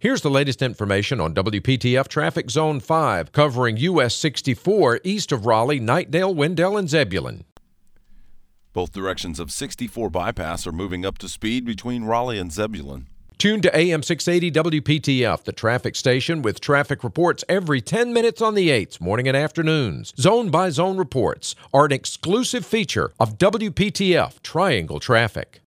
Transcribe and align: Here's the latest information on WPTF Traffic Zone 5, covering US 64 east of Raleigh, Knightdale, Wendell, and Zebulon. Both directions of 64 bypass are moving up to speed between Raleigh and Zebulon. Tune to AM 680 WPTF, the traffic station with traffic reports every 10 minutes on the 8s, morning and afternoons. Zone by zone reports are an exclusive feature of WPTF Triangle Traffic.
Here's 0.00 0.20
the 0.20 0.30
latest 0.30 0.62
information 0.62 1.20
on 1.20 1.34
WPTF 1.34 2.06
Traffic 2.06 2.50
Zone 2.50 2.78
5, 2.78 3.32
covering 3.32 3.78
US 3.78 4.14
64 4.14 5.00
east 5.02 5.32
of 5.32 5.44
Raleigh, 5.44 5.80
Knightdale, 5.80 6.32
Wendell, 6.32 6.76
and 6.76 6.88
Zebulon. 6.88 7.42
Both 8.72 8.92
directions 8.92 9.40
of 9.40 9.50
64 9.50 10.08
bypass 10.08 10.68
are 10.68 10.72
moving 10.72 11.04
up 11.04 11.18
to 11.18 11.28
speed 11.28 11.64
between 11.64 12.04
Raleigh 12.04 12.38
and 12.38 12.52
Zebulon. 12.52 13.08
Tune 13.38 13.60
to 13.60 13.76
AM 13.76 14.04
680 14.04 14.80
WPTF, 14.80 15.42
the 15.42 15.52
traffic 15.52 15.96
station 15.96 16.42
with 16.42 16.60
traffic 16.60 17.02
reports 17.02 17.44
every 17.48 17.80
10 17.80 18.12
minutes 18.12 18.40
on 18.40 18.54
the 18.54 18.68
8s, 18.68 19.00
morning 19.00 19.26
and 19.26 19.36
afternoons. 19.36 20.14
Zone 20.16 20.48
by 20.50 20.70
zone 20.70 20.96
reports 20.96 21.56
are 21.74 21.86
an 21.86 21.92
exclusive 21.92 22.64
feature 22.64 23.12
of 23.18 23.36
WPTF 23.36 24.42
Triangle 24.42 25.00
Traffic. 25.00 25.56